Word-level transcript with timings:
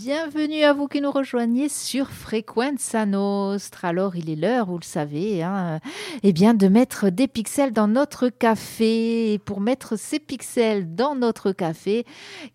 Bienvenue 0.00 0.62
à 0.62 0.74
vous 0.74 0.86
qui 0.86 1.00
nous 1.00 1.10
rejoignez 1.10 1.68
sur 1.68 2.10
Frequenza 2.10 3.04
Nostra. 3.04 3.88
Alors, 3.88 4.14
il 4.14 4.30
est 4.30 4.36
l'heure, 4.36 4.66
vous 4.66 4.78
le 4.78 4.84
savez, 4.84 5.42
hein, 5.42 5.80
eh 6.22 6.32
bien, 6.32 6.54
de 6.54 6.68
mettre 6.68 7.08
des 7.08 7.26
pixels 7.26 7.72
dans 7.72 7.88
notre 7.88 8.28
café. 8.28 9.32
Et 9.32 9.38
pour 9.40 9.60
mettre 9.60 9.96
ces 9.98 10.20
pixels 10.20 10.94
dans 10.94 11.16
notre 11.16 11.50
café, 11.50 12.06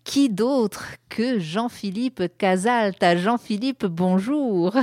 qui 0.04 0.30
d'autre 0.30 0.86
que 1.10 1.38
Jean-Philippe 1.38 2.22
Casalta 2.38 3.14
Jean-Philippe, 3.16 3.84
bonjour. 3.84 4.74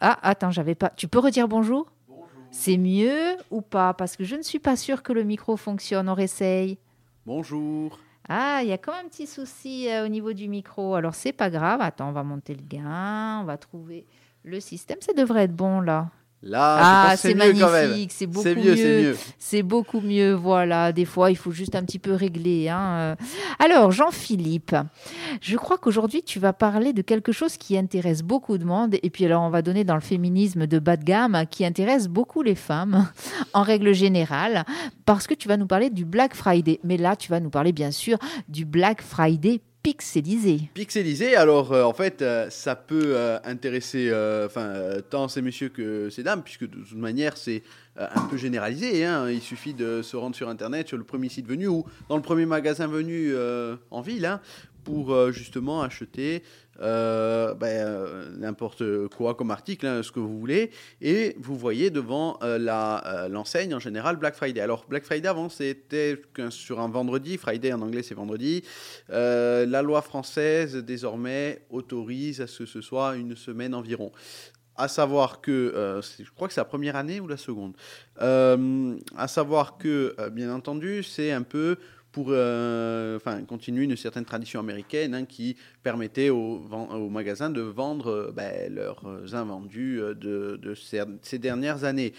Ah, 0.00 0.18
attends, 0.22 0.50
j'avais 0.50 0.74
pas. 0.74 0.90
Tu 0.96 1.06
peux 1.06 1.20
redire 1.20 1.46
bonjour 1.46 1.86
C'est 2.50 2.76
mieux 2.76 3.36
ou 3.52 3.60
pas? 3.60 3.94
Parce 3.94 4.16
que 4.16 4.24
je 4.24 4.34
ne 4.34 4.42
suis 4.42 4.58
pas 4.58 4.74
sûre 4.74 5.04
que 5.04 5.12
le 5.12 5.22
micro 5.22 5.56
fonctionne. 5.56 6.08
On 6.08 6.14
réessaye. 6.14 6.78
Bonjour. 7.24 7.98
Ah, 8.28 8.60
il 8.62 8.68
y 8.68 8.72
a 8.72 8.78
quand 8.78 8.92
même 8.92 9.06
un 9.06 9.08
petit 9.08 9.26
souci 9.26 9.88
euh, 9.88 10.04
au 10.04 10.08
niveau 10.08 10.32
du 10.32 10.48
micro. 10.48 10.94
Alors, 10.94 11.14
c'est 11.14 11.32
pas 11.32 11.50
grave. 11.50 11.80
Attends, 11.80 12.08
on 12.08 12.12
va 12.12 12.24
monter 12.24 12.54
le 12.54 12.62
gain. 12.62 13.40
On 13.40 13.44
va 13.44 13.56
trouver 13.56 14.06
le 14.42 14.60
système. 14.60 15.00
Ça 15.00 15.12
devrait 15.12 15.44
être 15.44 15.54
bon 15.54 15.80
là. 15.80 16.10
Là, 16.42 17.08
ah, 17.08 17.16
c'est 17.16 17.34
magnifique, 17.34 18.12
c'est 18.12 18.26
beaucoup 18.26 18.48
mieux. 18.48 19.16
C'est 19.38 19.62
beaucoup 19.62 20.00
mieux, 20.00 20.32
voilà. 20.32 20.92
Des 20.92 21.04
fois, 21.04 21.30
il 21.30 21.36
faut 21.36 21.50
juste 21.50 21.74
un 21.74 21.82
petit 21.82 21.98
peu 21.98 22.12
régler. 22.12 22.68
Hein. 22.68 23.16
Alors, 23.58 23.90
Jean-Philippe, 23.90 24.76
je 25.40 25.56
crois 25.56 25.78
qu'aujourd'hui, 25.78 26.22
tu 26.22 26.38
vas 26.38 26.52
parler 26.52 26.92
de 26.92 27.02
quelque 27.02 27.32
chose 27.32 27.56
qui 27.56 27.76
intéresse 27.76 28.22
beaucoup 28.22 28.58
de 28.58 28.64
monde. 28.64 28.96
Et 29.02 29.10
puis, 29.10 29.24
alors, 29.24 29.42
on 29.42 29.50
va 29.50 29.62
donner 29.62 29.84
dans 29.84 29.94
le 29.94 30.00
féminisme 30.00 30.66
de 30.66 30.78
bas 30.78 30.96
de 30.96 31.04
gamme 31.04 31.44
qui 31.50 31.64
intéresse 31.64 32.06
beaucoup 32.06 32.42
les 32.42 32.54
femmes, 32.54 33.08
en 33.52 33.62
règle 33.62 33.92
générale, 33.92 34.64
parce 35.04 35.26
que 35.26 35.34
tu 35.34 35.48
vas 35.48 35.56
nous 35.56 35.66
parler 35.66 35.90
du 35.90 36.04
Black 36.04 36.34
Friday. 36.34 36.78
Mais 36.84 36.96
là, 36.96 37.16
tu 37.16 37.30
vas 37.30 37.40
nous 37.40 37.50
parler, 37.50 37.72
bien 37.72 37.90
sûr, 37.90 38.18
du 38.48 38.64
Black 38.64 39.02
Friday 39.02 39.62
pixelisé. 39.86 40.62
Pixelisé, 40.74 41.36
alors 41.36 41.72
euh, 41.72 41.84
en 41.84 41.92
fait, 41.92 42.20
euh, 42.20 42.50
ça 42.50 42.74
peut 42.74 43.12
euh, 43.14 43.38
intéresser 43.44 44.12
tant 45.10 45.28
ces 45.28 45.42
messieurs 45.42 45.68
que 45.68 46.10
ces 46.10 46.24
dames, 46.24 46.42
puisque 46.42 46.68
de 46.68 46.82
toute 46.82 46.98
manière, 46.98 47.36
c'est 47.36 47.62
un 47.96 48.22
peu 48.22 48.36
généralisé. 48.36 49.04
Hein. 49.04 49.30
Il 49.30 49.40
suffit 49.40 49.74
de 49.74 50.02
se 50.02 50.16
rendre 50.16 50.34
sur 50.34 50.48
Internet, 50.48 50.88
sur 50.88 50.98
le 50.98 51.04
premier 51.04 51.28
site 51.28 51.46
venu 51.46 51.68
ou 51.68 51.84
dans 52.08 52.16
le 52.16 52.22
premier 52.22 52.46
magasin 52.46 52.88
venu 52.88 53.32
en 53.90 54.00
ville, 54.00 54.26
hein, 54.26 54.40
pour 54.86 55.12
euh, 55.12 55.32
justement 55.32 55.82
acheter 55.82 56.44
euh, 56.80 57.54
ben, 57.54 57.66
euh, 57.66 58.30
n'importe 58.36 59.08
quoi 59.08 59.34
comme 59.34 59.50
article, 59.50 59.84
hein, 59.84 60.02
ce 60.04 60.12
que 60.12 60.20
vous 60.20 60.38
voulez, 60.38 60.70
et 61.00 61.34
vous 61.40 61.56
voyez 61.56 61.90
devant 61.90 62.38
la 62.40 63.26
l'enseigne 63.28 63.74
en 63.74 63.80
général 63.80 64.16
Black 64.16 64.36
Friday. 64.36 64.60
Alors 64.60 64.86
Black 64.88 65.04
Friday 65.04 65.26
avant 65.28 65.48
c'était 65.48 66.22
sur 66.50 66.78
un 66.78 66.88
vendredi, 66.88 67.36
Friday 67.36 67.72
en 67.72 67.82
anglais 67.82 68.04
c'est 68.04 68.14
vendredi. 68.14 68.62
la 69.08 69.82
loi 69.82 70.02
française 70.02 70.76
désormais 70.76 71.62
autorise 71.70 72.40
à 72.40 72.46
ce 72.46 72.60
que 72.60 72.66
ce 72.66 72.80
soit 72.80 73.16
une 73.16 73.34
semaine 73.34 73.74
environ 73.74 74.12
à 74.78 74.88
savoir 74.88 75.40
que, 75.40 76.00
je 76.18 76.30
crois 76.34 76.48
que 76.48 76.54
c'est 76.54 76.60
la 76.60 76.66
première 76.66 76.96
année 76.96 77.18
ou 77.18 77.26
la 77.26 77.38
seconde, 77.38 77.74
à 78.18 79.28
savoir 79.28 79.78
que, 79.78 80.14
bien 80.30 80.52
entendu, 80.54 81.02
c'est 81.02 81.32
un 81.32 81.42
peu 81.42 81.78
pour 82.16 82.28
euh, 82.30 83.18
continuer 83.46 83.84
une 83.84 83.94
certaine 83.94 84.24
tradition 84.24 84.58
américaine 84.58 85.14
hein, 85.14 85.26
qui 85.26 85.54
permettait 85.82 86.30
aux, 86.30 86.60
magasins 87.10 87.50
de 87.50 87.60
vendre 87.60 88.06
euh, 88.06 88.32
ben, 88.32 88.74
leurs 88.74 89.34
invendus 89.34 90.00
euh, 90.00 90.14
de, 90.14 90.56
de 90.56 90.74
ces, 90.74 91.38
dernières 91.38 91.84
années. 91.84 92.14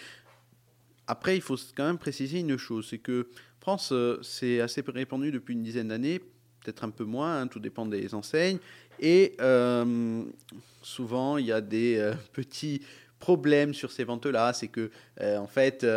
Après, 1.08 1.36
il 1.36 1.42
faut 1.42 1.56
quand 1.75 1.88
même 1.88 1.98
préciser 1.98 2.42
une 2.42 2.58
chose, 2.58 2.86
c'est 2.92 3.00
que 3.00 3.30
France, 3.59 3.92
c'est 4.22 4.62
assez 4.62 4.84
répandu 4.86 5.31
depuis 5.31 5.53
une 5.56 5.64
dizaine 5.64 5.88
d'années, 5.88 6.20
peut-être 6.20 6.84
un 6.84 6.92
peu 6.92 7.03
moins, 7.03 7.42
hein, 7.42 7.48
tout 7.48 7.59
dépend 7.59 7.88
des 7.88 8.14
enseignes, 8.14 8.59
et 9.00 9.36
souvent 10.84 11.38
il 11.38 11.48
y 11.48 11.52
a 11.52 11.62
des 11.62 12.14
petits 12.34 12.84
problèmes 13.18 13.73
sur 13.73 13.92
ces 13.92 14.03
ventes-là, 14.03 14.53
c'est 14.53 14.68
que 14.68 14.92
en 15.20 15.48
fait 15.48 15.88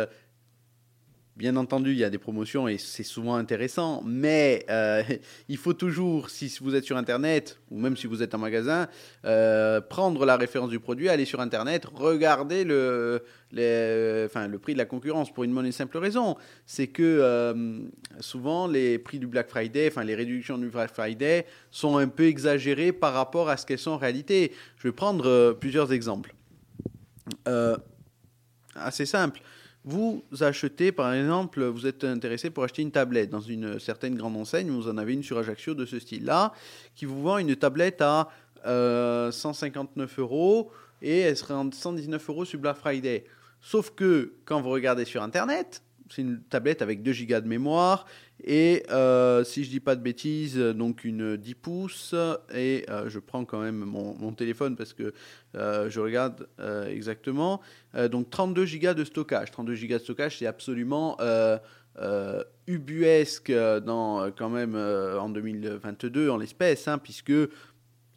Bien 1.41 1.55
entendu, 1.55 1.93
il 1.93 1.97
y 1.97 2.03
a 2.03 2.11
des 2.11 2.19
promotions 2.19 2.67
et 2.67 2.77
c'est 2.77 3.01
souvent 3.01 3.33
intéressant, 3.33 4.03
mais 4.05 4.63
euh, 4.69 5.01
il 5.49 5.57
faut 5.57 5.73
toujours, 5.73 6.29
si 6.29 6.55
vous 6.61 6.75
êtes 6.75 6.83
sur 6.83 6.97
Internet 6.97 7.57
ou 7.71 7.79
même 7.79 7.97
si 7.97 8.05
vous 8.05 8.21
êtes 8.21 8.35
en 8.35 8.37
magasin, 8.37 8.87
euh, 9.25 9.81
prendre 9.81 10.23
la 10.23 10.37
référence 10.37 10.69
du 10.69 10.79
produit, 10.79 11.09
aller 11.09 11.25
sur 11.25 11.39
Internet, 11.41 11.85
regarder 11.85 12.63
le, 12.63 13.23
enfin, 14.27 14.47
le 14.47 14.59
prix 14.59 14.73
de 14.73 14.77
la 14.77 14.85
concurrence 14.85 15.33
pour 15.33 15.43
une 15.43 15.51
bonne 15.51 15.65
et 15.65 15.71
simple 15.71 15.97
raison. 15.97 16.37
C'est 16.67 16.89
que 16.89 17.01
euh, 17.01 17.79
souvent 18.19 18.67
les 18.67 18.99
prix 18.99 19.17
du 19.17 19.25
Black 19.25 19.49
Friday, 19.49 19.87
enfin 19.87 20.03
les 20.03 20.13
réductions 20.13 20.59
du 20.59 20.69
Black 20.69 20.93
Friday 20.93 21.47
sont 21.71 21.97
un 21.97 22.07
peu 22.07 22.27
exagérées 22.27 22.91
par 22.91 23.13
rapport 23.13 23.49
à 23.49 23.57
ce 23.57 23.65
qu'elles 23.65 23.79
sont 23.79 23.89
en 23.89 23.97
réalité. 23.97 24.51
Je 24.77 24.89
vais 24.89 24.93
prendre 24.93 25.53
plusieurs 25.53 25.91
exemples. 25.91 26.35
assez 28.75 29.07
simple. 29.07 29.41
Vous 29.83 30.23
achetez, 30.41 30.91
par 30.91 31.11
exemple, 31.13 31.63
vous 31.63 31.87
êtes 31.87 32.03
intéressé 32.03 32.51
pour 32.51 32.63
acheter 32.63 32.83
une 32.83 32.91
tablette 32.91 33.31
dans 33.31 33.41
une 33.41 33.79
certaine 33.79 34.15
grande 34.15 34.37
enseigne, 34.37 34.69
vous 34.69 34.87
en 34.87 34.97
avez 34.97 35.13
une 35.13 35.23
sur 35.23 35.39
Ajaccio 35.39 35.73
de 35.73 35.85
ce 35.85 35.97
style-là, 35.97 36.53
qui 36.95 37.05
vous 37.05 37.21
vend 37.23 37.39
une 37.39 37.55
tablette 37.55 38.01
à 38.01 38.29
159 38.63 40.19
euh, 40.19 40.21
euros 40.21 40.71
et 41.01 41.19
elle 41.21 41.35
serait 41.35 41.55
en 41.55 41.71
119 41.71 42.29
euros 42.29 42.45
sur 42.45 42.59
Black 42.59 42.77
Friday. 42.77 43.25
Sauf 43.59 43.91
que 43.95 44.33
quand 44.45 44.61
vous 44.61 44.69
regardez 44.69 45.05
sur 45.05 45.23
Internet, 45.23 45.81
c'est 46.11 46.21
une 46.21 46.41
tablette 46.41 46.81
avec 46.81 47.03
2 47.03 47.11
Go 47.25 47.39
de 47.39 47.47
mémoire 47.47 48.05
et 48.43 48.83
euh, 48.89 49.43
si 49.43 49.63
je 49.63 49.69
dis 49.69 49.79
pas 49.79 49.95
de 49.95 50.01
bêtises, 50.01 50.57
donc 50.57 51.03
une 51.03 51.37
10 51.37 51.55
pouces 51.55 52.15
et 52.53 52.85
euh, 52.89 53.07
je 53.07 53.19
prends 53.19 53.45
quand 53.45 53.59
même 53.59 53.77
mon, 53.77 54.33
téléphone 54.33 54.75
parce 54.75 54.93
que 54.93 55.13
euh, 55.55 55.89
je 55.89 55.99
regarde 55.99 56.47
exactement. 56.89 57.61
donc 58.09 58.29
32 58.29 58.65
Go 58.81 58.93
de 58.93 59.03
stockage. 59.03 59.51
32 59.51 59.75
Go 59.87 59.93
de 59.93 59.97
stockage, 59.99 60.39
c'est 60.39 60.47
absolument 60.47 61.17
ubuesque 62.67 63.51
dans 63.51 64.31
quand 64.31 64.49
même 64.49 64.75
en 64.75 65.29
2022 65.29 66.29
en 66.29 66.37
l'espèce, 66.37 66.87
hein, 66.87 66.97
puisque 66.97 67.33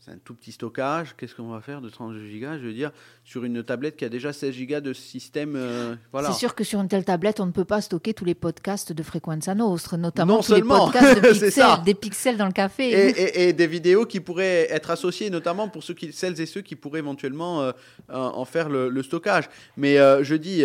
c'est 0.05 0.11
un 0.11 0.19
tout 0.23 0.35
petit 0.35 0.53
stockage. 0.53 1.15
Qu'est-ce 1.17 1.35
qu'on 1.35 1.49
va 1.49 1.61
faire 1.61 1.81
de 1.81 1.89
32 1.89 2.19
Go 2.39 2.59
Je 2.61 2.67
veux 2.67 2.75
dire, 2.75 2.91
sur 3.25 3.45
une 3.45 3.63
tablette 3.63 3.97
qui 3.97 4.05
a 4.05 4.11
déjà 4.11 4.33
16 4.33 4.55
Go 4.67 4.81
de 4.81 4.93
système. 4.93 5.55
Euh, 5.57 5.95
voilà. 6.13 6.31
C'est 6.31 6.39
sûr 6.39 6.55
que 6.55 6.63
sur 6.63 6.81
une 6.81 6.89
telle 6.89 7.05
tablette, 7.05 7.41
on 7.41 7.47
ne 7.47 7.53
peut 7.53 7.65
pas 7.65 7.81
stocker 7.81 8.13
tous 8.13 8.27
les 8.27 8.35
podcasts 8.35 8.93
de 8.93 9.03
Frequenza 9.03 9.55
Nostre, 9.55 9.97
notamment 9.97 10.43
tous 10.43 10.55
les 10.55 10.63
podcasts 10.63 11.23
de 11.23 11.29
pixels, 11.33 11.83
des 11.85 11.95
pixels 11.95 12.37
dans 12.37 12.47
le 12.47 12.53
café. 12.53 13.49
Et, 13.49 13.53
des 13.55 13.67
vidéos 13.67 14.05
qui 14.05 14.21
pourraient 14.21 14.67
être 14.71 14.91
associées, 14.91 15.31
notamment 15.31 15.69
pour 15.69 15.83
ceux 15.83 15.95
qui, 15.95 16.13
celles 16.13 16.39
et 16.41 16.47
ceux 16.47 16.61
qui 16.61 16.77
pourraient 16.77 16.99
éventuellement 16.99 17.63
euh, 17.63 17.73
en 18.09 18.45
faire 18.45 18.69
le, 18.69 19.03
stockage. 19.03 19.49
Mais 19.77 19.99
euh, 19.99 20.23
je 20.23 20.35
dis, 20.35 20.65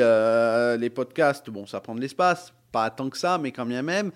les 0.81 0.89
podcasts, 0.89 1.49
bon, 1.49 1.65
ça 1.65 1.79
prend 1.79 1.95
de 1.95 2.01
l'espace, 2.01 2.53
pas 2.71 2.89
tant 2.89 3.09
que 3.09 3.17
ça, 3.17 3.37
mais 3.37 3.51
quand 3.51 3.65
bien 3.65 3.83
même 3.83 4.11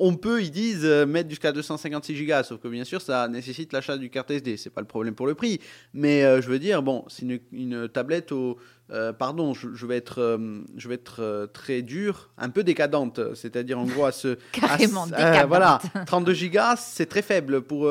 on 0.00 0.16
peut, 0.16 0.42
ils 0.42 0.50
disent, 0.50 0.84
euh, 0.84 1.06
mettre 1.06 1.28
jusqu'à 1.28 1.52
256 1.52 2.26
Go, 2.26 2.42
sauf 2.42 2.60
que 2.60 2.68
bien 2.68 2.84
sûr, 2.84 3.00
ça 3.02 3.28
nécessite 3.28 3.72
l'achat 3.72 3.98
du 3.98 4.08
carte 4.10 4.30
SD. 4.30 4.56
C'est 4.56 4.70
pas 4.70 4.80
le 4.80 4.86
problème 4.86 5.14
pour 5.14 5.26
le 5.26 5.34
prix, 5.34 5.60
mais 5.92 6.24
euh, 6.24 6.40
je 6.40 6.48
veux 6.48 6.58
dire, 6.58 6.82
bon, 6.82 7.04
c'est 7.08 7.26
une, 7.52 7.88
tablette 7.88 8.32
au, 8.32 8.58
euh, 8.92 9.12
pardon, 9.12 9.54
je, 9.54 9.86
vais 9.86 9.96
être, 9.96 10.38
je 10.76 10.88
vais 10.88 10.94
être 10.94 11.50
très 11.52 11.82
dur, 11.82 12.30
un 12.38 12.50
peu 12.50 12.64
décadente, 12.64 13.20
c'est-à-dire 13.34 13.78
en 13.78 13.84
gros 13.84 14.04
à 14.04 14.12
ce, 14.12 14.36
carrément 14.52 15.06
décadente. 15.06 15.48
voilà, 15.48 15.80
32 16.06 16.34
Go, 16.48 16.58
c'est 16.76 17.06
très 17.06 17.22
faible 17.22 17.62
pour 17.62 17.88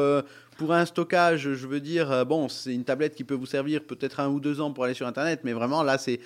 pour 0.59 0.73
un 0.73 0.85
stockage, 0.85 1.53
je 1.53 1.67
veux 1.67 1.79
dire, 1.79 2.11
euh, 2.11 2.25
bon, 2.25 2.49
c'est 2.49 2.73
une 2.73 2.83
tablette 2.83 3.15
qui 3.15 3.23
peut 3.23 3.33
vous 3.33 3.45
servir 3.45 3.81
peut-être 3.81 4.19
un 4.19 4.27
ou 4.27 4.41
deux 4.41 4.59
ans 4.59 4.73
pour 4.73 4.83
aller 4.83 4.93
sur 4.93 5.07
Internet, 5.07 5.39
mais 5.45 5.53
vraiment 5.53 5.83
là, 5.83 5.97
c'est 5.97 6.19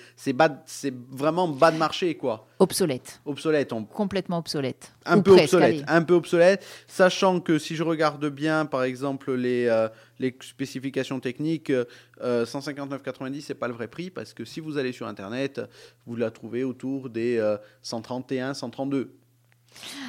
vraiment 1.12 1.46
bas 1.46 1.70
de 1.70 1.76
marché, 1.76 2.16
quoi. 2.16 2.48
Obsolète. 2.58 3.20
Obsolète. 3.24 3.72
Complètement 3.92 4.38
obsolète. 4.38 4.92
Un 5.06 5.20
peu 5.20 5.40
obsolète. 5.40 5.84
Un 5.86 6.02
peu 6.02 6.14
obsolète. 6.14 6.66
Sachant 6.88 7.38
que 7.38 7.58
si 7.60 7.76
je 7.76 7.84
regarde 7.84 8.26
bien, 8.26 8.66
par 8.66 8.82
exemple, 8.82 9.32
les, 9.34 9.66
euh, 9.68 9.88
les 10.18 10.36
spécifications 10.40 11.20
techniques, 11.20 11.70
euh, 11.70 12.44
159,90 12.44 13.40
c'est 13.40 13.54
pas 13.54 13.68
le 13.68 13.74
vrai 13.74 13.88
prix 13.88 14.10
parce 14.10 14.34
que 14.34 14.44
si 14.44 14.60
vous 14.60 14.78
allez 14.78 14.92
sur 14.92 15.06
Internet, 15.06 15.60
vous 16.06 16.16
la 16.16 16.30
trouvez 16.30 16.64
autour 16.64 17.10
des 17.10 17.40
131, 17.82 18.54
132. 18.54 19.14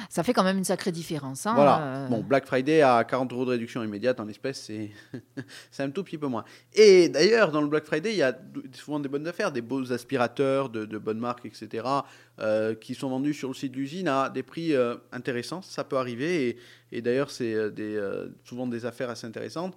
Ça 0.08 0.22
fait 0.22 0.32
quand 0.32 0.44
même 0.44 0.58
une 0.58 0.64
sacrée 0.64 0.92
différence. 0.92 1.46
Hein, 1.46 1.54
voilà. 1.54 1.82
Euh. 1.82 2.08
Bon, 2.08 2.22
Black 2.22 2.46
Friday 2.46 2.82
à 2.82 3.04
40 3.04 3.32
euros 3.32 3.44
de 3.44 3.50
réduction 3.50 3.82
immédiate 3.82 4.20
en 4.20 4.28
espèces, 4.28 4.70
c'est 5.70 5.82
un 5.82 5.90
tout 5.90 6.04
petit 6.04 6.18
peu 6.18 6.26
moins. 6.26 6.44
Et 6.74 7.08
d'ailleurs, 7.08 7.50
dans 7.50 7.60
le 7.60 7.68
Black 7.68 7.84
Friday, 7.84 8.12
il 8.12 8.18
y 8.18 8.22
a 8.22 8.36
souvent 8.72 9.00
des 9.00 9.08
bonnes 9.08 9.26
affaires, 9.26 9.52
des 9.52 9.62
beaux 9.62 9.92
aspirateurs 9.92 10.68
de, 10.68 10.84
de 10.84 10.98
bonnes 10.98 11.18
marques, 11.18 11.46
etc., 11.46 11.84
euh, 12.38 12.74
qui 12.74 12.94
sont 12.94 13.08
vendus 13.08 13.34
sur 13.34 13.48
le 13.48 13.54
site 13.54 13.72
de 13.72 13.78
l'usine 13.78 14.08
à 14.08 14.30
des 14.30 14.42
prix 14.42 14.74
euh, 14.74 14.96
intéressants. 15.12 15.62
Ça 15.62 15.84
peut 15.84 15.96
arriver. 15.96 16.48
Et, 16.48 16.58
et 16.92 17.02
d'ailleurs, 17.02 17.30
c'est 17.30 17.70
des, 17.72 18.00
souvent 18.44 18.66
des 18.66 18.86
affaires 18.86 19.10
assez 19.10 19.26
intéressantes. 19.26 19.74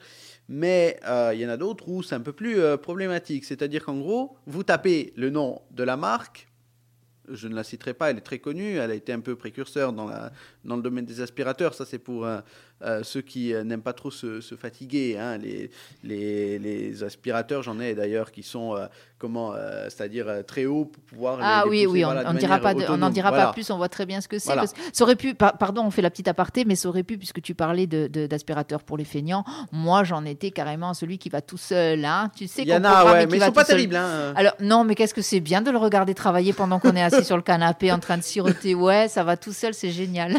Mais 0.48 1.00
il 1.34 1.40
y 1.40 1.46
en 1.46 1.50
a 1.50 1.58
d'autres 1.58 1.88
où 1.90 2.04
c'est 2.04 2.16
un 2.16 2.22
peu 2.22 2.34
plus 2.34 2.60
problématique. 2.78 3.46
C'est-à-dire 3.46 3.84
qu'en 3.84 3.98
gros, 3.98 4.38
vous 4.46 4.64
tapez 4.64 5.14
le 5.16 5.32
nom 5.32 5.62
de 5.72 5.84
la 5.84 5.98
marque 5.98 6.49
je 7.32 7.48
ne 7.48 7.56
la 7.56 7.64
citerai 7.64 7.94
pas, 7.94 8.10
elle 8.10 8.18
est 8.18 8.22
très 8.22 8.40
connue, 8.40 8.78
elle 8.78 8.92
a 8.92 8.96
été 8.96 9.14
un 9.14 9.20
peu 9.20 9.36
précurseur 9.36 9.94
dans, 9.94 10.10
dans 10.66 10.76
le 10.76 10.82
domaine 10.82 11.06
des 11.06 11.22
aspirateurs, 11.22 11.74
ça 11.74 11.86
c'est 11.86 12.00
pour 12.00 12.28
euh, 12.84 13.04
ceux 13.04 13.22
qui 13.22 13.54
euh, 13.54 13.64
n'aiment 13.64 13.82
pas 13.82 13.94
trop 13.94 14.12
se, 14.12 14.42
se 14.42 14.56
fatiguer. 14.56 15.18
hein. 15.18 15.38
Les, 15.38 15.70
les, 16.04 16.60
les 16.60 17.04
aspirateurs, 17.04 17.64
j'en 17.64 17.80
ai 17.80 17.94
d'ailleurs 17.96 18.32
qui 18.32 18.44
sont 18.44 18.76
euh, 18.76 18.86
comment, 19.18 19.54
euh, 19.54 19.86
c'est-à-dire 19.90 20.28
euh, 20.30 20.44
très 20.44 20.66
haut 20.66 20.86
pour 20.86 21.04
pouvoir. 21.04 21.40
Ah 21.42 21.64
les 21.66 21.70
oui, 21.70 21.78
pousser, 21.86 21.88
oui, 21.94 22.06
on 22.06 22.08
voilà, 22.08 22.24
de 22.24 22.30
on 22.30 22.34
dira 22.34 22.58
manière 22.58 22.62
pas 22.62 22.74
de- 22.74 22.80
on 22.80 22.82
n'en 22.82 22.94
autonome. 22.94 23.14
dira 23.14 23.30
Voilà. 23.30 23.46
pas 23.48 23.54
plus, 23.54 23.70
on 23.70 23.78
voit 23.78 23.90
très 23.90 24.06
bien 24.06 24.22
ce 24.22 24.28
que 24.28 24.40
c'est. 24.40 24.46
Voilà. 24.54 24.64
Ça 24.94 25.04
aurait 25.04 25.16
pu, 25.18 25.34
par- 25.36 25.58
pardon, 25.58 25.84
on 25.84 25.92
fait 25.92 26.02
la 26.02 26.10
petite 26.10 26.28
aparté, 26.30 26.64
mais 26.66 26.76
ça 26.76 26.88
aurait 26.90 27.04
pu, 27.04 27.18
puisque 27.18 27.42
tu 27.42 27.54
parlais 27.54 27.86
de- 27.88 28.08
de- 28.08 28.28
d'aspirateur 28.28 28.84
pour 28.84 28.98
les 28.98 29.04
feignants, 29.06 29.44
moi 29.72 30.04
j'en 30.04 30.24
étais 30.26 30.52
carrément 30.52 30.94
celui 30.94 31.18
qui 31.18 31.30
va 31.30 31.42
tout 31.42 31.58
seul. 31.58 32.06
Hein. 32.06 32.32
Tu 32.36 32.48
sais 32.48 32.62
Il 32.62 32.70
y 32.70 32.74
en 32.74 32.84
a, 32.86 33.06
ouais, 33.12 33.28
mais 33.28 33.38
ils 33.38 33.44
sont 33.44 33.52
pas 33.52 33.66
terribles. 33.66 33.96
Hein. 33.98 34.34
Alors 34.36 34.54
non, 34.62 34.84
mais 34.86 34.96
qu'est-ce 34.96 35.14
que 35.14 35.22
c'est 35.22 35.40
bien 35.42 35.62
de 35.62 35.70
le 35.72 35.78
regarder 35.78 36.14
travailler 36.14 36.54
pendant 36.54 36.80
qu'on 36.80 36.96
est 36.96 37.02
assis 37.04 37.26
sur 37.26 37.36
le 37.36 37.44
canapé 37.44 37.92
en 37.92 38.00
train 38.00 38.18
de 38.18 38.24
siroter. 38.24 38.74
Ouais, 38.76 39.08
ça 39.10 39.24
va 39.24 39.36
tout 39.36 39.52
seul, 39.52 39.74
c'est 39.74 39.92
génial. 39.92 40.38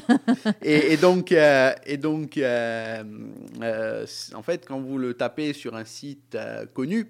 et, 0.63 0.93
et 0.95 0.97
donc, 0.97 1.33
et 1.33 1.97
donc 1.99 2.30
euh, 2.38 3.03
euh, 3.62 4.06
c- 4.06 4.35
en 4.35 4.43
fait, 4.43 4.67
quand 4.67 4.81
vous 4.81 4.99
le 4.99 5.15
tapez 5.15 5.53
sur 5.53 5.75
un 5.77 5.85
site 5.85 6.35
euh, 6.35 6.67
connu, 6.67 7.06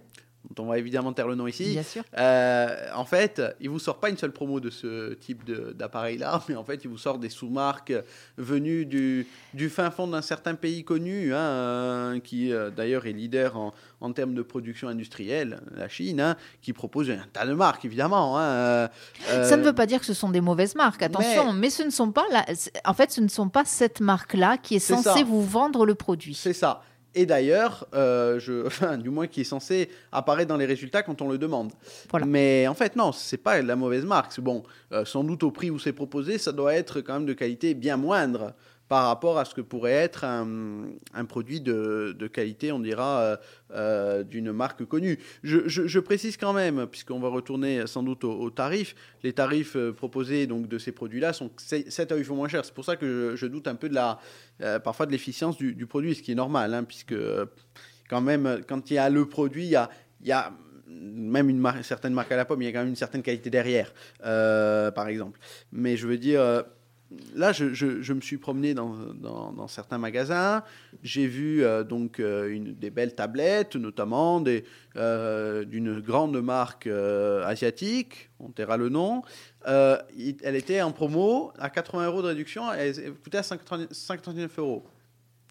dont 0.56 0.64
on 0.64 0.66
va 0.68 0.78
évidemment 0.78 1.12
taire 1.12 1.28
le 1.28 1.34
nom 1.34 1.46
ici, 1.46 1.72
Bien 1.72 1.82
sûr. 1.82 2.02
euh, 2.16 2.86
en 2.94 3.04
fait, 3.04 3.42
il 3.60 3.68
vous 3.68 3.78
sort 3.78 3.98
pas 4.00 4.08
une 4.08 4.16
seule 4.16 4.32
promo 4.32 4.58
de 4.58 4.70
ce 4.70 5.12
type 5.14 5.44
d'appareil-là, 5.76 6.42
mais 6.48 6.56
en 6.56 6.64
fait, 6.64 6.80
il 6.84 6.88
vous 6.88 6.98
sort 6.98 7.18
des 7.18 7.28
sous-marques 7.28 7.92
venues 8.38 8.86
du, 8.86 9.26
du 9.54 9.68
fin 9.68 9.90
fond 9.90 10.06
d'un 10.06 10.22
certain 10.22 10.54
pays 10.54 10.82
connu, 10.82 11.34
hein, 11.34 11.38
euh, 11.38 12.20
qui 12.20 12.52
euh, 12.52 12.70
d'ailleurs 12.70 13.06
est 13.06 13.12
leader 13.12 13.56
en, 13.58 13.74
en 14.00 14.12
termes 14.12 14.34
de 14.34 14.42
production 14.42 14.88
industrielle, 14.88 15.60
la 15.76 15.88
Chine, 15.88 16.20
hein, 16.20 16.36
qui 16.62 16.72
propose 16.72 17.10
un 17.10 17.18
tas 17.32 17.44
de 17.46 17.52
marques, 17.52 17.84
évidemment. 17.84 18.38
hein, 18.38 18.42
euh, 18.42 18.88
Ça 19.44 19.56
ne 19.58 19.62
veut 19.62 19.74
pas 19.74 19.86
dire 19.86 20.00
que 20.00 20.06
ce 20.06 20.14
sont 20.14 20.30
des 20.30 20.40
mauvaises 20.40 20.74
marques, 20.74 21.02
attention, 21.02 21.52
mais, 21.52 21.68
ce 21.70 21.82
ne 21.82 21.90
sont 21.90 22.12
pas 22.12 22.24
la- 22.30 22.46
en 22.86 22.94
fait, 22.94 23.10
ce 23.12 23.20
ne 23.20 23.28
sont 23.28 23.48
pas 23.50 23.64
cette 23.66 24.00
marque-là 24.00 24.56
qui 24.56 24.76
est 24.76 24.78
censée 24.78 25.02
ça. 25.02 25.22
vous 25.24 25.44
vendre 25.44 25.84
le 25.84 25.94
produit. 25.94 26.34
C'est 26.34 26.54
ça. 26.54 26.82
Et 27.14 27.26
d'ailleurs, 27.26 27.86
euh, 27.94 28.38
je, 28.38 28.66
enfin, 28.66 28.96
du 28.96 29.10
moins 29.10 29.26
qui 29.26 29.42
est 29.42 29.44
censé 29.44 29.90
apparaître 30.12 30.48
dans 30.48 30.56
les 30.56 30.66
résultats 30.66 31.02
quand 31.02 31.22
on 31.22 31.28
le 31.28 31.38
demande. 31.38 31.72
Voilà. 32.10 32.26
Mais 32.26 32.66
en 32.68 32.74
fait, 32.74 32.96
non, 32.96 33.12
c'est 33.12 33.38
pas 33.38 33.60
la 33.62 33.76
mauvaise 33.76 34.04
marque. 34.04 34.38
Bon, 34.40 34.62
euh, 34.92 35.04
sans 35.04 35.24
doute 35.24 35.42
au 35.42 35.50
prix 35.50 35.70
où 35.70 35.78
c'est 35.78 35.92
proposé, 35.92 36.38
ça 36.38 36.52
doit 36.52 36.74
être 36.74 37.00
quand 37.00 37.14
même 37.14 37.26
de 37.26 37.32
qualité 37.32 37.74
bien 37.74 37.96
moindre 37.96 38.54
par 38.90 39.04
rapport 39.04 39.38
à 39.38 39.44
ce 39.44 39.54
que 39.54 39.60
pourrait 39.60 39.92
être 39.92 40.24
un, 40.24 41.24
produit 41.28 41.60
de, 41.60 42.26
qualité, 42.26 42.72
on 42.72 42.80
dira, 42.80 43.20
euh, 43.20 43.36
euh, 43.72 44.24
d'une 44.24 44.50
marque 44.50 44.84
connue. 44.84 45.20
Je, 45.44 45.98
précise 46.00 46.36
quand 46.36 46.52
même, 46.52 46.88
puisqu'on 46.88 47.20
va 47.20 47.28
retourner 47.28 47.86
sans 47.86 48.02
doute 48.02 48.24
aux, 48.24 48.50
tarifs, 48.50 48.96
les 49.22 49.32
tarifs 49.32 49.76
euh, 49.76 49.92
proposés 49.92 50.48
donc, 50.48 50.66
de 50.66 50.76
ces 50.76 50.90
produits-là 50.90 51.32
sont 51.32 51.52
7 51.56 52.10
à 52.10 52.16
8 52.16 52.24
fois 52.24 52.34
moins 52.34 52.48
chers. 52.48 52.64
C'est 52.64 52.74
pour 52.74 52.84
ça 52.84 52.96
que 52.96 53.36
je, 53.36 53.46
doute 53.46 53.68
un 53.68 53.76
peu 53.76 53.88
de 53.88 53.94
la, 53.94 54.18
parfois 54.80 55.06
de 55.06 55.12
l'efficience 55.12 55.56
du, 55.56 55.72
du 55.72 55.86
produit, 55.86 56.16
ce 56.16 56.22
qui 56.22 56.32
est 56.32 56.34
normal, 56.34 56.74
hein, 56.74 56.82
puisque 56.82 57.14
quand 58.08 58.20
même, 58.20 58.62
quand 58.66 58.90
il 58.90 58.94
y 58.94 58.98
a 58.98 59.08
le 59.08 59.24
produit, 59.24 59.66
il 59.66 60.26
y 60.26 60.32
a, 60.32 60.52
même 60.88 61.48
une 61.48 61.64
certaine 61.84 62.12
marque 62.12 62.32
à 62.32 62.36
la 62.36 62.44
pomme, 62.44 62.60
il 62.60 62.64
y 62.64 62.68
a 62.68 62.72
quand 62.72 62.80
même 62.80 62.88
une 62.88 62.96
certaine 62.96 63.22
qualité 63.22 63.50
derrière, 63.50 63.94
par 64.20 65.06
exemple. 65.06 65.38
Mais 65.70 65.96
je 65.96 66.08
veux 66.08 66.18
dire, 66.18 66.64
là, 67.34 67.52
je, 67.52 68.12
me 68.12 68.20
suis 68.20 68.38
promené 68.38 68.74
dans, 68.74 69.68
certains 69.68 69.98
magasins, 69.98 70.62
j'ai 71.02 71.26
vu 71.26 71.64
euh, 71.64 71.84
donc 71.84 72.20
euh, 72.20 72.48
une, 72.48 72.74
des 72.74 72.90
belles 72.90 73.14
tablettes, 73.14 73.76
notamment 73.76 74.42
euh, 74.96 75.64
d'une 75.64 76.00
grande 76.00 76.40
marque 76.40 76.86
asiatique, 76.86 78.30
on 78.38 78.50
taira 78.50 78.76
le 78.76 78.88
nom. 78.88 79.22
Elle 79.64 80.56
était 80.56 80.82
en 80.82 80.92
promo 80.92 81.52
à 81.58 81.70
80 81.70 82.06
euros 82.06 82.22
de 82.22 82.28
réduction, 82.28 82.72
elle, 82.72 83.14
coûtait 83.14 83.38
à 83.38 83.42
199 83.42 83.88
199 83.92 84.58
euros. 84.58 84.84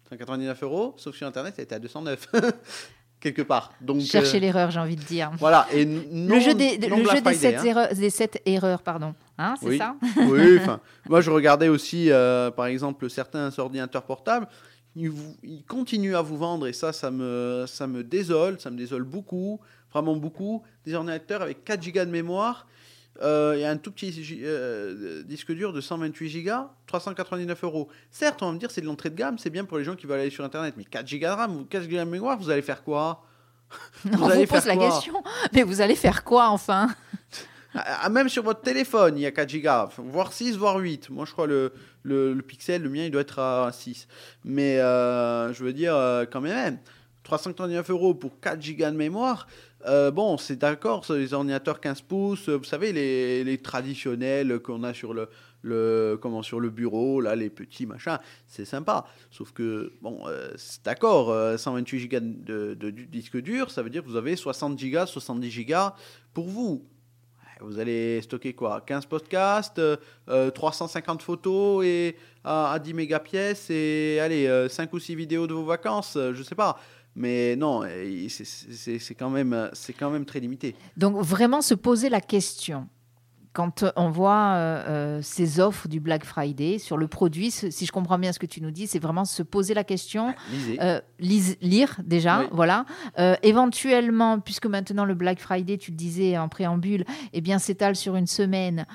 199 0.08 0.62
euros, 0.64 0.94
sauf 0.96 1.14
sur 1.14 1.26
Internet, 1.26 1.54
elle 1.58 1.64
était 1.64 1.76
à 1.76 1.78
209. 1.78 2.28
Quelque 3.20 3.42
part. 3.42 3.72
Donc, 3.82 4.00
Cherchez 4.00 4.38
euh, 4.38 4.40
l'erreur, 4.40 4.70
j'ai 4.70 4.80
envie 4.80 4.96
de 4.96 5.02
dire. 5.04 5.30
voilà. 5.38 5.66
Et 5.74 5.84
non, 5.84 6.34
le 6.36 6.40
jeu 6.40 6.54
des, 6.54 6.78
non 6.88 6.96
le 6.96 7.02
Black 7.02 7.16
jeu 7.16 7.22
des, 7.22 7.30
Friday, 7.34 7.34
sept 7.38 7.56
hein. 7.58 7.64
erreurs, 7.64 7.88
des 7.94 8.10
sept 8.10 8.42
erreurs, 8.46 8.82
pardon. 8.82 9.14
Hein, 9.36 9.54
c'est 9.60 9.66
Oui. 9.68 9.78
ça 9.78 9.94
oui, 10.16 10.58
enfin, 10.60 10.80
moi 11.08 11.20
je 11.20 11.30
regardais 11.30 11.68
aussi, 11.68 12.10
euh, 12.10 12.50
par 12.50 12.66
exemple, 12.66 13.08
certains 13.10 13.50
ordinateurs 13.58 14.04
portables. 14.04 14.46
Ils, 14.96 15.10
vous- 15.10 15.36
ils 15.42 15.62
continuent 15.64 16.16
à 16.16 16.22
vous 16.22 16.36
vendre 16.38 16.66
et 16.66 16.72
ça, 16.72 16.92
ça 16.92 17.10
me, 17.10 17.64
ça 17.68 17.86
me 17.86 18.02
désole, 18.02 18.58
ça 18.58 18.70
me 18.70 18.76
désole 18.78 19.04
beaucoup, 19.04 19.60
vraiment 19.92 20.16
beaucoup. 20.16 20.62
Des 20.86 20.94
ordinateurs 20.94 21.42
avec 21.42 21.62
4 21.64 21.92
Go 21.92 22.00
de 22.06 22.10
mémoire 22.10 22.66
euh, 23.22 23.54
et 23.54 23.66
un 23.66 23.76
tout 23.76 23.92
petit 23.92 24.40
euh, 24.42 25.22
disque 25.24 25.52
dur 25.52 25.72
de 25.72 25.80
128 25.80 26.42
Go, 26.42 26.52
399 26.86 27.64
euros. 27.64 27.88
Certes, 28.10 28.42
on 28.42 28.46
va 28.46 28.52
me 28.52 28.58
dire 28.58 28.70
c'est 28.70 28.80
de 28.80 28.86
l'entrée 28.86 29.10
de 29.10 29.16
gamme, 29.16 29.36
c'est 29.38 29.50
bien 29.50 29.64
pour 29.64 29.78
les 29.78 29.84
gens 29.84 29.94
qui 29.96 30.06
veulent 30.06 30.20
aller 30.20 30.30
sur 30.30 30.44
Internet, 30.44 30.74
mais 30.76 30.84
4 30.84 31.10
Go 31.10 31.18
de 31.18 31.26
RAM 31.26 31.56
ou 31.56 31.64
4 31.64 31.86
Go 31.86 31.96
de 31.96 32.04
mémoire, 32.04 32.38
vous 32.38 32.50
allez 32.50 32.62
faire 32.62 32.82
quoi? 32.82 33.24
On 34.18 34.28
allez 34.28 34.46
vous 34.46 34.54
pose 34.54 34.64
la 34.66 34.76
question. 34.76 35.22
Mais 35.52 35.62
vous 35.62 35.80
allez 35.80 35.96
faire 35.96 36.24
quoi 36.24 36.48
enfin? 36.48 36.88
Ah, 37.74 38.08
Même 38.08 38.28
sur 38.28 38.42
votre 38.42 38.62
téléphone, 38.62 39.16
il 39.18 39.20
y 39.20 39.26
a 39.26 39.30
4 39.30 39.48
gigas, 39.48 39.84
enfin, 39.86 40.02
voire 40.04 40.32
6, 40.32 40.56
voire 40.56 40.76
8. 40.78 41.10
Moi, 41.10 41.24
je 41.24 41.32
crois 41.32 41.46
le, 41.46 41.72
le, 42.02 42.32
le 42.32 42.42
Pixel, 42.42 42.82
le 42.82 42.88
mien, 42.88 43.04
il 43.04 43.10
doit 43.10 43.20
être 43.20 43.38
à 43.38 43.70
6. 43.70 44.08
Mais 44.44 44.80
euh, 44.80 45.52
je 45.52 45.62
veux 45.62 45.72
dire, 45.72 45.94
quand 46.32 46.40
même, 46.40 46.78
399 47.22 47.90
euros 47.90 48.14
pour 48.14 48.40
4 48.40 48.60
gigas 48.60 48.90
de 48.90 48.96
mémoire. 48.96 49.46
Euh, 49.86 50.10
bon, 50.10 50.36
c'est 50.36 50.56
d'accord, 50.56 51.04
les 51.10 51.32
ordinateurs 51.32 51.80
15 51.80 52.02
pouces, 52.02 52.48
euh, 52.48 52.56
vous 52.56 52.64
savez, 52.64 52.92
les, 52.92 53.58
traditionnels 53.58 54.58
qu'on 54.60 54.82
a 54.84 54.92
sur 54.92 55.14
le, 55.14 56.18
comment, 56.20 56.42
sur 56.42 56.60
le 56.60 56.70
bureau, 56.70 57.20
là, 57.20 57.34
les 57.34 57.50
petits 57.50 57.86
machins, 57.86 58.18
c'est 58.46 58.64
sympa. 58.64 59.06
Sauf 59.30 59.52
que, 59.52 59.92
bon, 60.02 60.20
euh, 60.26 60.50
c'est 60.56 60.84
d'accord, 60.84 61.30
euh, 61.30 61.56
128 61.56 61.98
gigas 61.98 62.20
de, 62.20 62.74
disque 62.90 63.38
dur, 63.38 63.70
ça 63.70 63.82
veut 63.82 63.90
dire 63.90 64.02
que 64.02 64.08
vous 64.08 64.16
avez 64.16 64.36
60 64.36 64.78
gigas, 64.78 65.06
70 65.06 65.50
gigas 65.50 65.94
pour 66.34 66.46
vous. 66.46 66.86
Vous 67.62 67.78
allez 67.78 68.22
stocker 68.22 68.54
quoi 68.54 68.80
15 68.80 69.04
podcasts, 69.04 69.78
euh, 69.78 69.96
euh, 70.28 70.50
350 70.50 71.20
photos 71.20 71.84
et 71.84 72.16
à, 72.42 72.72
à 72.72 72.78
10 72.78 72.94
mégapièces 72.94 73.68
et 73.68 74.18
allez, 74.20 74.68
5 74.68 74.90
ou 74.94 74.98
6 74.98 75.14
vidéos 75.14 75.46
de 75.46 75.52
vos 75.52 75.64
vacances, 75.64 76.16
je 76.16 76.42
sais 76.42 76.54
pas. 76.54 76.78
Mais 77.20 77.54
non, 77.54 77.82
c'est- 78.30 79.14
quand, 79.14 79.28
même, 79.28 79.52
euh, 79.52 79.68
c'est 79.74 79.92
quand 79.92 80.08
même 80.10 80.24
très 80.24 80.40
limité. 80.40 80.74
Donc 80.96 81.16
vraiment 81.18 81.60
se 81.60 81.74
poser 81.74 82.08
la 82.08 82.22
question. 82.22 82.88
Quand 83.52 83.84
on 83.96 84.10
voit 84.10 84.52
euh, 84.54 84.84
euh, 84.88 85.22
ces 85.22 85.58
offres 85.58 85.88
du 85.88 85.98
Black 85.98 86.24
Friday 86.24 86.78
sur 86.78 86.96
le 86.96 87.08
produit, 87.08 87.50
si 87.50 87.84
je 87.84 87.90
comprends 87.90 88.16
bien 88.18 88.32
ce 88.32 88.38
que 88.38 88.46
tu 88.46 88.60
nous 88.62 88.70
dis, 88.70 88.86
c'est 88.86 89.00
vraiment 89.00 89.24
se 89.24 89.42
poser 89.42 89.74
la 89.74 89.82
question, 89.82 90.34
Lisez. 90.52 90.78
euh, 90.80 91.00
lise- 91.18 91.56
lire 91.60 91.96
déjà, 92.04 92.40
Oui. 92.42 92.46
voilà. 92.52 92.84
Euh, 93.18 93.34
éventuellement, 93.42 94.38
puisque 94.38 94.66
maintenant 94.66 95.04
le 95.04 95.14
Black 95.14 95.40
Friday, 95.40 95.78
tu 95.78 95.90
le 95.90 95.96
disais 95.96 96.38
en 96.38 96.48
préambule, 96.48 97.04
eh 97.32 97.40
bien 97.40 97.58
s'étale 97.58 97.96
sur 97.96 98.14
une 98.14 98.28
semaine. 98.28 98.86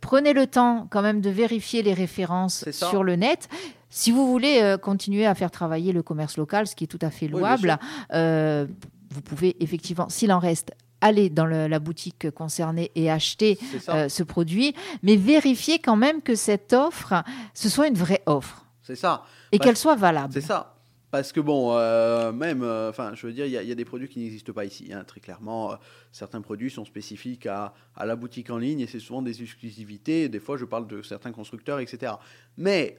prenez 0.00 0.32
le 0.32 0.46
temps 0.48 0.86
quand 0.90 1.02
même 1.02 1.20
de 1.20 1.30
vérifier 1.30 1.82
les 1.82 1.94
références 1.94 2.68
sur 2.72 3.04
le 3.04 3.14
net. 3.16 3.48
Si 3.88 4.10
vous 4.10 4.26
voulez 4.26 4.76
continuer 4.82 5.26
à 5.26 5.34
faire 5.36 5.50
travailler 5.50 5.92
le 5.92 6.02
commerce 6.02 6.36
local, 6.38 6.66
ce 6.66 6.74
qui 6.74 6.84
est 6.84 6.86
tout 6.88 6.98
à 7.02 7.10
fait 7.10 7.28
louable, 7.28 7.78
vous 8.10 9.20
pouvez 9.22 9.62
effectivement, 9.62 10.08
s'il 10.08 10.32
en 10.32 10.38
reste, 10.38 10.72
aller 11.02 11.28
dans 11.28 11.44
le- 11.44 11.66
la 11.68 11.78
boutique 11.78 12.30
concernée 12.30 12.90
et 12.94 13.10
acheter 13.10 13.58
euh, 13.90 14.08
ce 14.08 14.22
produit, 14.22 14.74
mais 15.02 15.16
vérifiez 15.16 15.78
quand 15.78 15.96
même 15.96 16.22
que 16.22 16.34
cette 16.34 16.72
offre, 16.72 17.22
ce 17.52 17.68
soit 17.68 17.88
une 17.88 17.94
vraie 17.98 18.22
offre 18.26 18.64
c'est 18.82 18.96
ça. 18.96 19.24
et 19.52 19.58
Parce- 19.58 19.66
qu'elle 19.68 19.76
soit 19.76 19.96
valable. 19.96 20.32
C'est 20.32 20.40
ça. 20.40 20.71
Parce 21.12 21.30
que 21.30 21.40
bon, 21.40 21.76
euh, 21.76 22.32
même, 22.32 22.62
euh, 22.62 22.88
enfin, 22.88 23.12
je 23.14 23.26
veux 23.26 23.34
dire, 23.34 23.44
il 23.44 23.52
y, 23.52 23.58
a- 23.70 23.74
des 23.74 23.84
produits 23.84 24.08
qui 24.08 24.20
n'existent 24.20 24.54
pas 24.54 24.64
ici. 24.64 24.94
hein, 24.94 25.04
très 25.04 25.20
clairement, 25.20 25.72
Euh, 25.72 25.76
certains 26.10 26.40
produits 26.40 26.70
sont 26.70 26.86
spécifiques 26.86 27.44
à, 27.44 27.74
à 27.94 28.06
la 28.06 28.16
boutique 28.16 28.48
en 28.48 28.56
ligne 28.56 28.80
et 28.80 28.86
c'est 28.86 28.98
souvent 28.98 29.20
des 29.20 29.42
exclusivités. 29.42 30.30
Des 30.30 30.40
fois, 30.40 30.56
je 30.56 30.64
parle 30.64 30.86
de 30.86 31.02
certains 31.02 31.30
constructeurs, 31.30 31.80
etc. 31.80 32.14
Mais, 32.56 32.98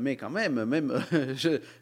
mais 0.00 0.16
quand 0.16 0.30
même, 0.30 0.64
même 0.64 0.92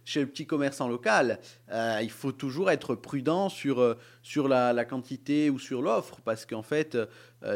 chez 0.05 0.21
le 0.21 0.27
petit 0.27 0.47
commerçant 0.47 0.87
local, 0.87 1.39
il 1.73 2.11
faut 2.11 2.33
toujours 2.33 2.71
être 2.71 2.95
prudent 2.95 3.49
sur, 3.49 3.97
sur 4.23 4.49
la, 4.49 4.75
la 4.75 4.85
quantité 4.85 5.49
ou 5.49 5.59
sur 5.59 5.81
l'offre, 5.81 6.21
parce 6.27 6.45
qu'en 6.45 6.63
fait, 6.63 6.99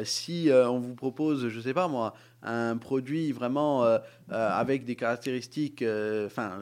si 0.05 0.49
on 0.53 0.79
vous 0.79 0.95
propose, 0.95 1.49
je 1.49 1.61
sais 1.61 1.75
pas 1.75 1.89
moi, 1.89 2.15
un 2.43 2.79
produit 2.79 3.33
vraiment 3.33 3.87
avec 4.29 4.85
des 4.85 4.97
caractéristiques, 4.97 5.85
enfin, 6.27 6.61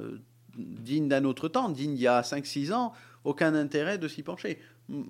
dignes 0.57 1.09
d'un 1.09 1.25
autre 1.25 1.49
temps, 1.49 1.69
dignes 1.69 1.95
d'il 1.95 2.03
y 2.03 2.07
a 2.07 2.21
5-6 2.23 2.73
ans, 2.73 2.93
aucun 3.25 3.55
intérêt 3.55 3.99
de 3.99 4.09
s'y 4.09 4.23
pencher. 4.23 4.59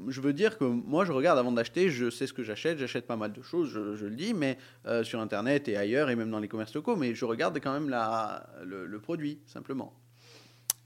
Je 0.09 0.21
veux 0.21 0.33
dire 0.33 0.57
que 0.57 0.65
moi, 0.65 1.05
je 1.05 1.13
regarde 1.13 1.39
avant 1.39 1.53
d'acheter, 1.53 1.91
je 1.91 2.09
sais 2.09 2.27
ce 2.27 2.33
que 2.33 2.43
j'achète, 2.43 2.79
j'achète 2.79 3.07
pas 3.07 3.17
mal 3.17 3.33
de 3.33 3.43
choses, 3.43 3.69
je, 3.71 4.07
le 4.07 4.17
dis, 4.17 4.33
mais 4.33 4.57
euh, 4.87 5.05
sur 5.05 5.21
Internet 5.21 5.69
et 5.69 5.77
ailleurs, 5.77 6.09
et 6.09 6.17
même 6.17 6.31
dans 6.31 6.39
les 6.39 6.49
commerces 6.49 6.75
locaux, 6.75 6.97
mais 6.97 7.15
je 7.15 7.25
regarde 7.27 7.59
quand 7.63 7.73
même 7.73 7.91
la, 7.91 8.47
le, 8.65 8.99
produit, 8.99 9.39
simplement. 9.47 9.93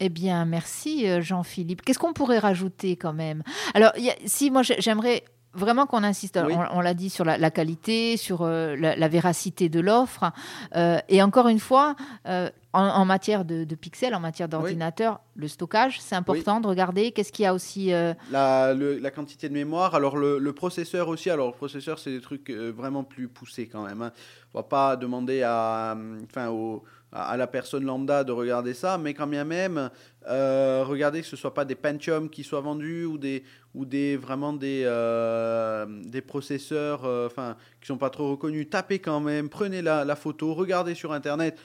Eh 0.00 0.09
bien, 0.09 0.45
merci 0.45 1.07
euh, 1.09 1.21
Jean-Philippe. 1.21 1.83
Qu'est-ce 1.83 1.99
qu'on 1.99 2.12
pourrait 2.12 2.38
rajouter 2.38 2.97
quand 2.97 3.12
même? 3.12 3.43
Alors, 3.75 3.93
il 3.97 4.12
si 4.26 4.50
moi 4.50 4.62
j'ai- 4.62 4.81
j'aimerais 4.81 5.23
vraiment 5.54 5.87
qu'on 5.87 6.04
insiste, 6.04 6.38
Oui. 6.45 6.54
on, 6.54 6.78
on 6.78 6.80
l'a 6.80 6.95
dit 6.95 7.11
sur 7.11 7.25
la, 7.25 7.38
la 7.38 7.50
qualité, 7.50 8.16
sur 8.16 8.42
euh, 8.42 8.76
la, 8.76 8.97
la 8.97 9.09
véracité 9.09 9.69
de 9.69 9.80
l'offre, 9.80 10.33
euh, 10.76 10.99
et 11.09 11.23
encore 11.23 11.49
une 11.49 11.59
fois, 11.59 11.97
euh, 12.26 12.50
en, 12.73 13.04
matière 13.04 13.45
de, 13.45 13.64
pixels, 13.75 14.14
en 14.14 14.21
matière 14.21 14.49
d'ordinateur, 14.49 15.21
le 15.35 15.49
stockage, 15.49 16.00
c'est 16.00 16.14
important 16.14 16.61
de 16.61 16.69
regarder. 16.69 17.11
Qu'est-ce 17.11 17.33
qu'il 17.33 17.42
y 17.42 17.47
a 17.47 17.54
aussi 17.54 17.90
la, 18.30 18.75
la, 18.75 19.11
quantité 19.11 19.49
de 19.49 19.54
mémoire. 19.54 19.97
Alors 19.97 20.16
le, 20.16 20.52
processeur 20.52 21.09
aussi. 21.09 21.30
Alors 21.30 21.49
le 21.49 21.52
processeur, 21.52 21.99
c'est 21.99 22.12
des 22.12 22.21
trucs 22.21 22.49
vraiment 22.50 23.02
plus 23.02 23.26
poussés 23.26 23.66
quand 23.66 23.83
même. 23.85 24.02
Hein. 24.02 24.12
On 24.54 24.59
va 24.59 24.62
pas 24.62 24.97
demander 24.97 25.42
à, 25.42 25.97
enfin, 26.30 26.49
au, 26.50 26.85
à 27.12 27.37
la 27.37 27.47
personne 27.47 27.85
lambda 27.85 28.25
de 28.25 28.33
regarder 28.33 28.75
ça, 28.75 28.99
mais 28.99 29.14
quand 29.14 29.26
bien 29.26 29.45
même, 29.45 29.90
euh, 30.29 30.85
regardez 30.87 31.23
que 31.23 31.26
ce 31.26 31.37
soit 31.37 31.55
pas 31.55 31.64
des 31.64 31.75
Pentium 31.75 32.31
qui 32.31 32.45
soient 32.45 32.61
vendus 32.61 33.05
ou 33.05 33.19
des 33.19 33.43
ou 33.75 33.85
des 33.85 34.17
vraiment 34.17 34.52
des 34.52 34.85
des 36.07 36.21
processeurs, 36.21 37.05
enfin, 37.26 37.57
qui 37.81 37.87
sont 37.87 37.99
pas 37.99 38.11
trop 38.11 38.31
reconnus. 38.31 38.69
Tapez 38.71 38.99
quand 38.99 39.21
même, 39.21 39.49
prenez 39.49 39.83
la, 39.83 40.05
la 40.05 40.17
photo, 40.17 40.55
regardez 40.55 40.95
sur 40.95 41.12
internet 41.12 41.59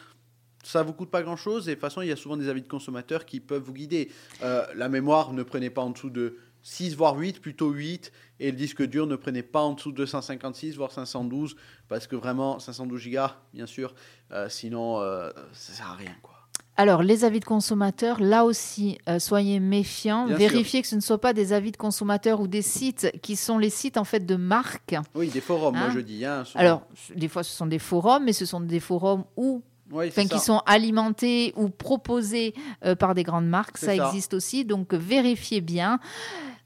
ça 0.65 0.83
vous 0.83 0.93
coûte 0.93 1.09
pas 1.09 1.21
grand 1.21 1.37
chose 1.37 1.67
et 1.67 1.71
de 1.71 1.75
toute 1.75 1.81
façon 1.81 2.01
il 2.01 2.09
y 2.09 2.11
a 2.11 2.15
souvent 2.15 2.37
des 2.37 2.49
avis 2.49 2.61
de 2.61 2.67
consommateurs 2.67 3.25
qui 3.25 3.39
peuvent 3.39 3.61
vous 3.61 3.73
guider. 3.73 4.11
Euh, 4.43 4.65
la 4.75 4.89
mémoire 4.89 5.31
ne 5.33 5.43
prenez 5.43 5.69
pas 5.69 5.81
en 5.81 5.91
dessous 5.91 6.09
de 6.09 6.37
6 6.65 6.95
voire 6.95 7.15
8, 7.15 7.41
plutôt 7.41 7.69
8 7.69 8.11
et 8.39 8.49
le 8.49 8.57
disque 8.57 8.81
dur 8.81 9.05
ne 9.05 9.15
prenez 9.15 9.43
pas 9.43 9.61
en 9.61 9.73
dessous 9.73 9.91
de 9.91 9.97
256 9.97 10.77
voire 10.77 10.91
512 10.91 11.55
parce 11.87 12.07
que 12.07 12.15
vraiment 12.15 12.57
512 12.57 13.07
Go 13.11 13.19
bien 13.53 13.67
sûr, 13.67 13.93
euh, 14.31 14.49
sinon 14.49 14.99
euh, 14.99 15.29
ça 15.53 15.73
sert 15.73 15.91
à 15.91 15.95
rien 15.95 16.15
quoi. 16.23 16.33
Alors, 16.77 17.03
les 17.03 17.23
avis 17.23 17.39
de 17.39 17.45
consommateurs, 17.45 18.19
là 18.19 18.43
aussi, 18.43 18.97
soyez 19.17 19.61
méfiants. 19.61 20.25
Vérifiez 20.25 20.81
que 20.81 20.89
ce 20.89 20.95
ne 20.97 20.99
soit 20.99 21.21
pas 21.21 21.31
des 21.31 21.53
avis 21.53 21.71
de 21.71 21.77
consommateurs 21.77 22.41
ou 22.41 22.49
des 22.49 22.61
sites 22.61 23.13
qui 23.21 23.37
sont 23.37 23.57
les 23.57 23.69
sites 23.69 23.95
en 23.95 24.03
fait 24.03 24.25
de 24.25 24.35
marque. 24.35 24.93
Oui, 25.15 25.29
des 25.29 25.39
forums, 25.39 25.77
moi 25.77 25.87
hein 25.87 25.91
je 25.93 26.01
dis. 26.01 26.25
Hein, 26.25 26.43
Alors, 26.53 26.81
des 27.15 27.29
fois, 27.29 27.43
ce 27.43 27.55
sont 27.55 27.65
des 27.65 27.79
forums, 27.79 28.25
mais 28.25 28.33
ce 28.33 28.45
sont 28.45 28.59
des 28.59 28.81
forums 28.81 29.23
où 29.37 29.63
qui 30.29 30.39
sont 30.39 30.61
alimentés 30.65 31.53
ou 31.55 31.69
proposés 31.69 32.53
euh, 32.83 32.95
par 32.95 33.15
des 33.15 33.23
grandes 33.23 33.47
marques. 33.47 33.77
Ça, 33.77 33.95
existe 33.95 34.33
aussi, 34.33 34.65
donc 34.65 34.93
vérifiez 34.93 35.61
bien. 35.61 35.99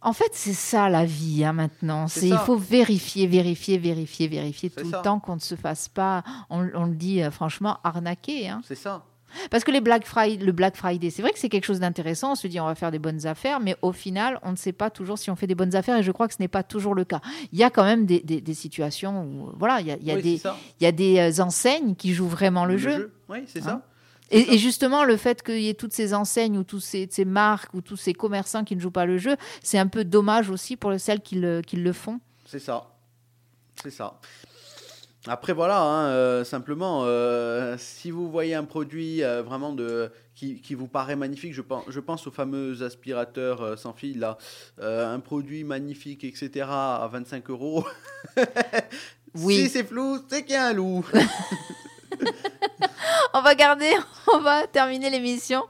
En 0.02 0.14
fait, 0.14 0.30
c'est 0.32 0.54
ça 0.54 0.90
la 0.90 1.06
vie 1.06 1.44
hein, 1.44 1.54
maintenant. 1.54 2.08
C'est 2.08 2.30
il 2.30 2.38
faut 2.38 2.56
vérifier, 2.56 3.28
vérifier, 3.28 3.78
vérifier, 3.78 4.28
vérifier 4.28 4.70
tout 4.70 4.86
le 4.86 5.02
temps 5.02 5.20
qu'on 5.20 5.36
ne 5.36 5.42
se 5.42 5.56
fasse 5.56 5.90
pas, 5.90 6.24
on, 6.50 6.62
le 6.62 6.96
dit 6.96 7.22
euh, 7.22 7.32
franchement, 7.32 7.78
arnaquer. 7.84 8.48
Hein. 8.48 8.62
C'est 8.66 8.76
ça. 8.76 9.04
Parce 9.52 9.64
que 9.64 9.72
les 9.72 9.82
Black 9.82 10.06
Friday, 10.06 10.44
le 10.44 10.52
Black 10.52 10.76
Friday, 10.76 11.10
c'est 11.10 11.22
vrai 11.22 11.32
que 11.32 11.40
c'est 11.40 11.50
quelque 11.50 11.66
chose 11.66 11.80
d'intéressant. 11.80 12.32
On 12.32 12.36
se 12.36 12.48
dit 12.48 12.60
on 12.60 12.66
va 12.66 12.76
faire 12.76 12.92
des 12.92 13.00
bonnes 13.00 13.28
affaires, 13.28 13.60
mais 13.60 13.76
au 13.82 13.92
final, 13.92 14.40
on 14.44 14.52
ne 14.52 14.56
sait 14.56 14.72
pas 14.72 14.90
toujours 14.90 15.18
si 15.18 15.30
on 15.30 15.36
fait 15.36 15.48
des 15.48 15.56
bonnes 15.56 15.76
affaires 15.76 15.98
et 15.98 16.04
je 16.04 16.12
crois 16.12 16.28
que 16.28 16.34
ce 16.34 16.42
n'est 16.42 16.48
pas 16.48 16.64
toujours 16.64 16.96
le 16.96 17.06
cas. 17.06 17.22
Il 17.52 17.60
y 17.60 17.64
a 17.64 17.70
quand 17.70 17.84
même 17.84 18.06
des, 18.06 18.54
situations 18.54 19.24
où, 19.24 19.52
voilà, 19.58 19.82
il 19.82 19.88
y 19.88 19.92
a, 20.12 20.22
des, 20.22 20.42
il 20.80 20.84
y 20.84 20.86
a 20.86 20.92
des 20.92 21.20
euh, 21.20 21.44
enseignes 21.44 21.96
qui 21.96 22.14
jouent 22.14 22.28
vraiment 22.28 22.66
le, 22.66 22.78
jeu. 22.78 23.14
Oui, 23.30 23.40
c'est 23.48 23.62
ça. 23.62 23.84
Et, 24.32 24.58
justement, 24.58 25.04
le 25.04 25.18
fait 25.18 25.42
qu'il 25.42 25.62
y 25.62 25.70
ait 25.70 25.74
toutes 25.74 25.94
ces 25.94 26.14
enseignes 26.14 26.58
ou 26.58 26.64
toutes 26.64 26.84
ces, 26.84 27.08
ces, 27.10 27.26
marques 27.26 27.74
ou 27.74 27.82
tous 27.82 27.98
ces 27.98 28.14
commerçants 28.14 28.64
qui 28.64 28.76
ne 28.76 28.82
jouent 28.82 28.92
pas 28.92 29.06
le 29.06 29.18
jeu, 29.18 29.36
c'est 29.64 29.80
un 29.80 29.88
peu 29.88 30.04
dommage 30.04 30.50
aussi 30.50 30.76
pour 30.78 31.00
celles 31.00 31.22
qui 31.22 31.36
le, 31.36 31.62
qui 31.62 31.78
le 31.78 31.94
font. 31.94 32.20
C'est 32.46 32.60
ça. 32.60 32.96
C'est 33.82 33.92
ça. 33.92 34.20
Après, 35.28 35.52
voilà, 35.52 35.82
hein, 35.82 36.08
euh, 36.08 36.44
simplement, 36.46 37.02
euh, 37.04 37.76
si 37.78 38.10
vous 38.10 38.32
voyez 38.32 38.56
un 38.56 38.64
produit 38.64 39.22
euh, 39.22 39.44
vraiment 39.44 39.74
de, 39.74 40.10
qui, 40.34 40.62
qui, 40.62 40.76
vous 40.76 40.88
paraît 40.88 41.18
magnifique, 41.18 41.54
je 41.54 41.62
pense, 41.62 41.84
je 41.90 42.00
pense 42.00 42.26
au 42.26 42.32
fameux 42.32 42.82
aspirateur 42.84 43.78
sans 43.78 43.94
fil, 43.94 44.20
là, 44.20 44.38
un 44.82 45.20
produit 45.20 45.66
magnifique, 45.66 46.24
etc., 46.24 46.68
à 46.70 47.10
25 47.12 47.50
euros. 47.50 47.86
oui. 49.36 49.56
Si 49.56 49.70
c'est 49.70 49.84
flou, 49.84 50.20
c'est 50.30 50.44
qu'il 50.44 50.54
y 50.54 50.56
a 50.56 50.68
un 50.68 50.74
loup. 50.74 51.06
on 53.34 53.42
va 53.42 53.56
garder, 53.56 53.94
on 54.28 54.40
va 54.40 54.68
terminer 54.68 55.10
l'émission 55.10 55.66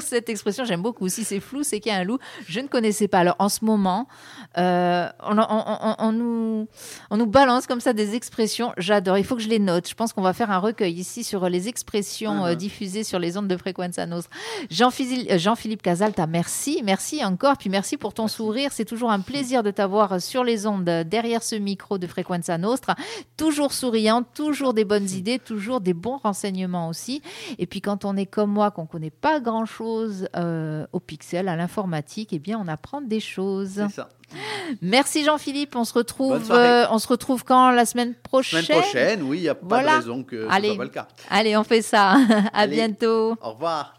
cette 0.00 0.28
expression. 0.28 0.64
J'aime 0.64 0.82
beaucoup. 0.82 1.08
Si 1.08 1.24
c'est 1.24 1.40
flou, 1.40 1.62
c'est 1.62 1.80
qu'il 1.80 1.92
y 1.92 1.94
a 1.94 1.98
un 1.98 2.04
loup. 2.04 2.18
Je 2.46 2.60
ne 2.60 2.68
connaissais 2.68 3.08
pas. 3.08 3.18
Alors 3.18 3.36
en 3.38 3.48
ce 3.48 3.64
moment, 3.64 4.06
euh, 4.56 5.08
on, 5.22 6.12
nous, 6.12 6.68
on 7.10 7.16
nous 7.16 7.26
balance 7.26 7.66
comme 7.66 7.80
ça 7.80 7.92
des 7.92 8.14
expressions. 8.14 8.72
J'adore. 8.76 9.18
Il 9.18 9.24
faut 9.24 9.36
que 9.36 9.42
je 9.42 9.48
les 9.48 9.58
note. 9.58 9.88
Je 9.88 9.94
pense 9.94 10.12
qu'on 10.12 10.22
va 10.22 10.32
faire 10.32 10.50
un 10.50 10.58
recueil 10.58 10.94
ici 10.94 11.24
sur 11.24 11.48
les 11.48 11.68
expressions 11.68 12.44
euh, 12.44 12.54
diffusées 12.54 13.04
sur 13.04 13.18
les 13.18 13.36
ondes 13.36 13.48
de 13.48 13.56
Frequenza 13.56 14.06
Nostra. 14.06 14.30
Jean-Philippe 14.70 15.38
Jean 15.38 15.54
Casalta, 15.82 16.26
merci. 16.26 16.82
Merci 16.84 17.24
encore. 17.24 17.56
Puis 17.56 17.70
merci 17.70 17.96
pour 17.96 18.14
ton 18.14 18.28
sourire. 18.28 18.70
C'est 18.72 18.84
toujours 18.84 19.10
un 19.10 19.20
plaisir 19.20 19.62
de 19.62 19.70
t'avoir 19.70 20.20
sur 20.20 20.44
les 20.44 20.66
ondes 20.66 20.84
derrière 20.84 21.42
ce 21.42 21.56
micro 21.56 21.98
de 21.98 22.06
Frequenza 22.06 22.58
Nostra. 22.58 22.94
Toujours 23.36 23.72
souriant, 23.72 24.22
toujours 24.22 24.74
des 24.74 24.84
bonnes 24.84 25.08
idées, 25.10 25.38
toujours 25.38 25.80
des 25.80 25.94
bons 25.94 26.18
renseignements 26.18 26.88
aussi. 26.88 27.22
Et 27.58 27.66
puis 27.66 27.80
quand 27.80 28.04
on 28.04 28.16
est 28.16 28.26
comme 28.26 28.50
moi, 28.50 28.70
qu'on 28.70 28.86
connaît 28.86 29.10
pas 29.10 29.40
grand-chose 29.40 29.77
euh, 30.36 30.86
au 30.92 31.00
pixel, 31.00 31.48
à 31.48 31.56
l'informatique, 31.56 32.30
eh 32.32 32.38
bien 32.38 32.58
on 32.62 32.68
apprend 32.68 33.00
des 33.00 33.20
choses. 33.20 33.84
C'est 33.88 33.94
ça. 33.94 34.08
Merci 34.82 35.24
Jean-Philippe. 35.24 35.74
On 35.74 35.84
se 35.84 35.94
retrouve, 35.94 36.50
euh, 36.50 36.86
on 36.90 36.98
se 36.98 37.08
retrouve 37.08 37.44
quand? 37.44 37.70
La 37.70 37.86
semaine 37.86 38.14
prochaine? 38.14 38.62
Semaine 38.62 38.82
prochaine, 38.82 39.22
oui, 39.22 39.38
il 39.38 39.42
n'y 39.42 39.48
a 39.48 39.54
pas 39.54 39.82
de 39.82 39.88
raison 39.88 40.22
que 40.22 40.42
ce 40.42 40.48
soit 40.48 40.76
pas 40.76 40.84
le 40.84 40.90
cas. 40.90 41.08
Allez, 41.30 41.56
on 41.56 41.64
fait 41.64 41.82
ça. 41.82 42.16
à 42.52 42.66
bientôt. 42.66 43.36
Au 43.40 43.52
revoir. 43.52 43.97